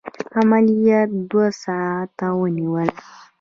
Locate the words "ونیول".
2.39-2.89